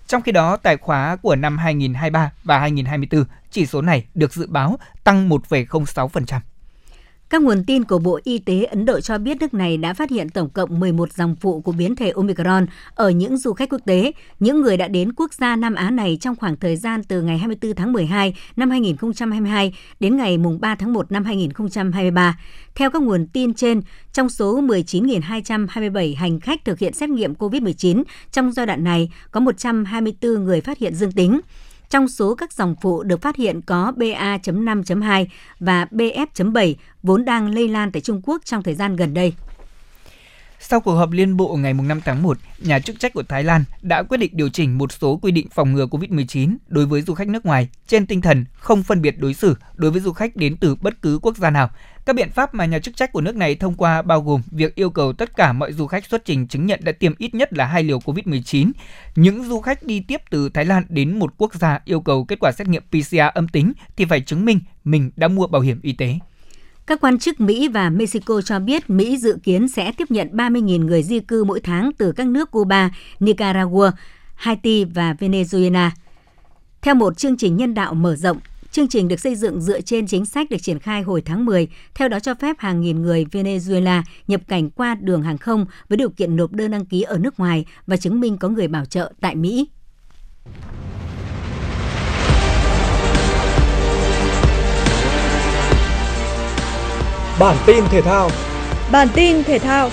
[0.07, 4.47] Trong khi đó, tài khóa của năm 2023 và 2024, chỉ số này được dự
[4.47, 6.41] báo tăng 1,06%.
[7.31, 10.11] Các nguồn tin của Bộ Y tế Ấn Độ cho biết nước này đã phát
[10.11, 13.81] hiện tổng cộng 11 dòng phụ của biến thể Omicron ở những du khách quốc
[13.87, 17.23] tế, những người đã đến quốc gia Nam Á này trong khoảng thời gian từ
[17.23, 22.39] ngày 24 tháng 12 năm 2022 đến ngày 3 tháng 1 năm 2023.
[22.75, 23.81] Theo các nguồn tin trên,
[24.13, 29.41] trong số 19.227 hành khách thực hiện xét nghiệm COVID-19 trong giai đoạn này, có
[29.41, 31.41] 124 người phát hiện dương tính.
[31.91, 35.27] Trong số các dòng phụ được phát hiện có BA.5.2
[35.61, 39.33] và BF.7 vốn đang lây lan tại Trung Quốc trong thời gian gần đây.
[40.61, 43.65] Sau cuộc họp liên bộ ngày 5 tháng 1, nhà chức trách của Thái Lan
[43.83, 47.15] đã quyết định điều chỉnh một số quy định phòng ngừa COVID-19 đối với du
[47.15, 50.37] khách nước ngoài trên tinh thần không phân biệt đối xử đối với du khách
[50.37, 51.71] đến từ bất cứ quốc gia nào.
[52.05, 54.75] Các biện pháp mà nhà chức trách của nước này thông qua bao gồm việc
[54.75, 57.53] yêu cầu tất cả mọi du khách xuất trình chứng nhận đã tiêm ít nhất
[57.53, 58.71] là hai liều COVID-19.
[59.17, 62.37] Những du khách đi tiếp từ Thái Lan đến một quốc gia yêu cầu kết
[62.41, 65.81] quả xét nghiệm PCR âm tính thì phải chứng minh mình đã mua bảo hiểm
[65.83, 66.19] y tế.
[66.87, 70.85] Các quan chức Mỹ và Mexico cho biết Mỹ dự kiến sẽ tiếp nhận 30.000
[70.85, 73.91] người di cư mỗi tháng từ các nước Cuba, Nicaragua,
[74.35, 75.91] Haiti và Venezuela.
[76.83, 78.39] Theo một chương trình nhân đạo mở rộng,
[78.73, 81.69] chương trình được xây dựng dựa trên chính sách được triển khai hồi tháng 10,
[81.95, 85.97] theo đó cho phép hàng nghìn người Venezuela nhập cảnh qua đường hàng không với
[85.97, 88.85] điều kiện nộp đơn đăng ký ở nước ngoài và chứng minh có người bảo
[88.85, 89.69] trợ tại Mỹ.
[97.41, 98.31] Bản tin thể thao.
[98.93, 99.91] Bản tin thể thao.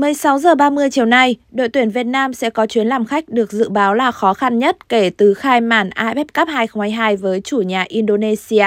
[0.00, 3.52] 16 giờ 30 chiều nay, đội tuyển Việt Nam sẽ có chuyến làm khách được
[3.52, 7.60] dự báo là khó khăn nhất kể từ khai màn AFF Cup 2022 với chủ
[7.60, 8.66] nhà Indonesia.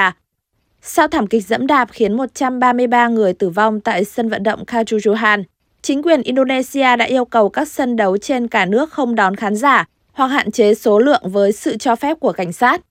[0.81, 5.43] Sau thảm kịch dẫm đạp khiến 133 người tử vong tại sân vận động Kanjuruhan,
[5.81, 9.55] chính quyền Indonesia đã yêu cầu các sân đấu trên cả nước không đón khán
[9.55, 12.81] giả hoặc hạn chế số lượng với sự cho phép của cảnh sát.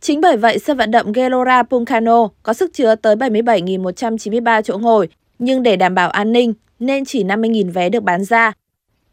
[0.00, 4.78] Chính bởi vậy, sân vận động Gelora Bung Karno có sức chứa tới 77.193 chỗ
[4.78, 8.52] ngồi, nhưng để đảm bảo an ninh nên chỉ 50.000 vé được bán ra.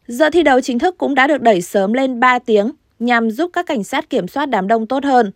[0.06, 3.50] Giờ thi đấu chính thức cũng đã được đẩy sớm lên 3 tiếng nhằm giúp
[3.52, 5.32] các cảnh sát kiểm soát đám đông tốt hơn.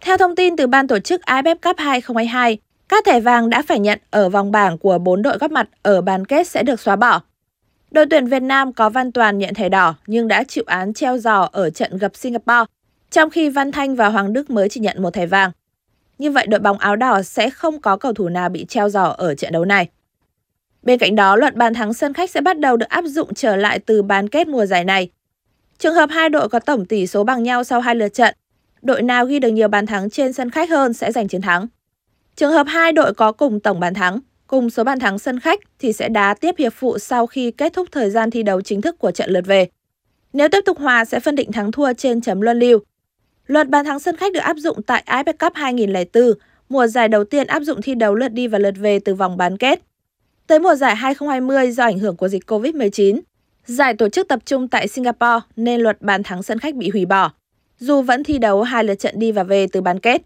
[0.00, 3.78] Theo thông tin từ ban tổ chức AFF Cup 2022, các thẻ vàng đã phải
[3.78, 6.96] nhận ở vòng bảng của 4 đội góp mặt ở bán kết sẽ được xóa
[6.96, 7.20] bỏ.
[7.90, 11.18] Đội tuyển Việt Nam có Văn Toàn nhận thẻ đỏ nhưng đã chịu án treo
[11.18, 12.64] giò ở trận gặp Singapore,
[13.10, 15.50] trong khi Văn Thanh và Hoàng Đức mới chỉ nhận một thẻ vàng.
[16.18, 19.04] Như vậy đội bóng áo đỏ sẽ không có cầu thủ nào bị treo giò
[19.04, 19.88] ở trận đấu này.
[20.82, 23.56] Bên cạnh đó, luật bàn thắng sân khách sẽ bắt đầu được áp dụng trở
[23.56, 25.10] lại từ bán kết mùa giải này.
[25.78, 28.34] Trường hợp hai đội có tổng tỷ số bằng nhau sau hai lượt trận,
[28.82, 31.66] đội nào ghi được nhiều bàn thắng trên sân khách hơn sẽ giành chiến thắng.
[32.36, 35.60] Trường hợp hai đội có cùng tổng bàn thắng, cùng số bàn thắng sân khách
[35.78, 38.80] thì sẽ đá tiếp hiệp phụ sau khi kết thúc thời gian thi đấu chính
[38.80, 39.68] thức của trận lượt về.
[40.32, 42.78] Nếu tiếp tục hòa sẽ phân định thắng thua trên chấm luân lưu.
[43.46, 46.32] Luật bàn thắng sân khách được áp dụng tại AFF Cup 2004,
[46.68, 49.36] mùa giải đầu tiên áp dụng thi đấu lượt đi và lượt về từ vòng
[49.36, 49.80] bán kết.
[50.52, 53.20] Tới mùa giải 2020 do ảnh hưởng của dịch Covid-19,
[53.66, 57.06] giải tổ chức tập trung tại Singapore nên luật bàn thắng sân khách bị hủy
[57.06, 57.32] bỏ,
[57.78, 60.22] dù vẫn thi đấu hai lượt trận đi và về từ bán kết.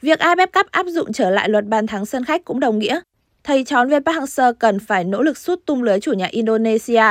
[0.00, 3.00] Việc AFF Cup áp dụng trở lại luật bàn thắng sân khách cũng đồng nghĩa
[3.44, 7.04] thầy trò về Park Hang-seo cần phải nỗ lực sút tung lưới chủ nhà Indonesia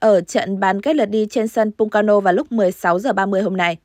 [0.00, 3.56] ở trận bán kết lượt đi trên sân Pungkano vào lúc 16 giờ 30 hôm
[3.56, 3.76] nay.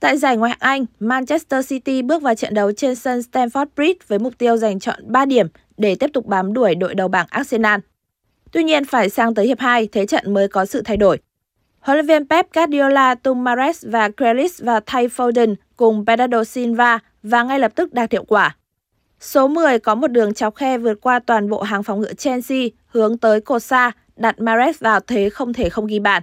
[0.00, 3.98] Tại giải Ngoại hạng Anh, Manchester City bước vào trận đấu trên sân Stamford Bridge
[4.08, 5.46] với mục tiêu giành chọn 3 điểm
[5.78, 7.80] để tiếp tục bám đuổi đội đầu bảng Arsenal.
[8.52, 11.18] Tuy nhiên, phải sang tới hiệp 2, thế trận mới có sự thay đổi.
[11.80, 13.44] Huấn luyện viên Pep Guardiola tung
[13.82, 18.56] và Grealish và thay Foden cùng Bernardo Silva và ngay lập tức đạt hiệu quả.
[19.20, 22.68] Số 10 có một đường chọc khe vượt qua toàn bộ hàng phòng ngự Chelsea
[22.86, 26.22] hướng tới cột xa, đặt Mares vào thế không thể không ghi bàn.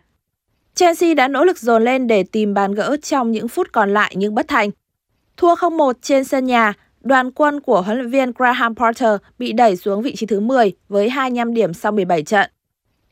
[0.75, 4.13] Chelsea đã nỗ lực dồn lên để tìm bàn gỡ trong những phút còn lại
[4.17, 4.69] nhưng bất thành.
[5.37, 6.73] Thua 0-1 trên sân nhà,
[7.05, 10.73] đoàn quân của huấn luyện viên Graham Potter bị đẩy xuống vị trí thứ 10
[10.89, 12.51] với 25 điểm sau 17 trận.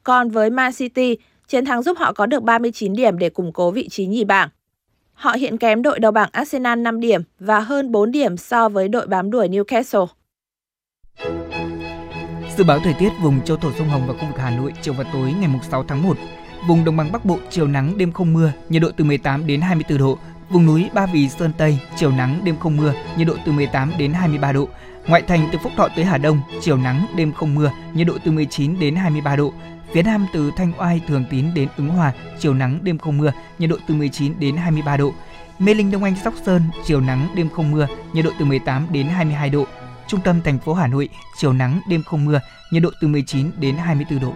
[0.03, 3.71] Còn với Man City, chiến thắng giúp họ có được 39 điểm để củng cố
[3.71, 4.49] vị trí nhì bảng.
[5.13, 8.87] Họ hiện kém đội đầu bảng Arsenal 5 điểm và hơn 4 điểm so với
[8.87, 10.07] đội bám đuổi Newcastle.
[12.57, 14.93] Dự báo thời tiết vùng châu thổ sông Hồng và khu vực Hà Nội chiều
[14.93, 16.17] và tối ngày 6 tháng 1.
[16.67, 19.61] Vùng đồng bằng Bắc Bộ chiều nắng đêm không mưa, nhiệt độ từ 18 đến
[19.61, 20.17] 24 độ.
[20.49, 23.91] Vùng núi Ba Vì Sơn Tây chiều nắng đêm không mưa, nhiệt độ từ 18
[23.97, 24.67] đến 23 độ.
[25.07, 28.13] Ngoại thành từ Phúc Thọ tới Hà Đông chiều nắng đêm không mưa, nhiệt độ
[28.25, 29.53] từ 19 đến 23 độ.
[29.93, 33.31] Phía Nam từ Thanh Oai Thường Tín đến Ứng Hòa, chiều nắng đêm không mưa,
[33.59, 35.13] nhiệt độ từ 19 đến 23 độ.
[35.59, 38.87] Mê Linh Đông Anh Sóc Sơn, chiều nắng đêm không mưa, nhiệt độ từ 18
[38.91, 39.65] đến 22 độ.
[40.07, 42.39] trung tâm thành phố Hà Nội, chiều nắng, đêm không mưa,
[42.71, 44.33] nhiệt độ từ 19 đến 24 độ.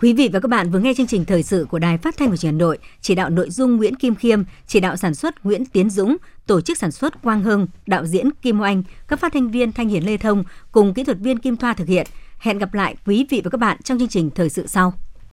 [0.00, 2.30] Quý vị và các bạn vừa nghe chương trình thời sự của Đài Phát thanh
[2.30, 5.14] và Truyền hình Hà Nội, chỉ đạo nội dung Nguyễn Kim Khiêm, chỉ đạo sản
[5.14, 9.20] xuất Nguyễn Tiến Dũng, tổ chức sản xuất Quang Hưng, đạo diễn Kim Oanh, các
[9.20, 12.06] phát thanh viên Thanh Hiền Lê Thông cùng kỹ thuật viên Kim Thoa thực hiện.
[12.38, 14.92] Hẹn gặp lại quý vị và các bạn trong chương trình thời sự sau.